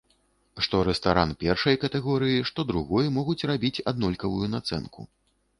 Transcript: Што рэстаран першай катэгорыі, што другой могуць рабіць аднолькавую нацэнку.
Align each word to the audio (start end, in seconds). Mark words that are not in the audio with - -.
Што 0.67 0.79
рэстаран 0.87 1.33
першай 1.43 1.77
катэгорыі, 1.83 2.41
што 2.51 2.65
другой 2.71 3.13
могуць 3.19 3.39
рабіць 3.53 3.75
аднолькавую 3.93 4.53
нацэнку. 4.57 5.01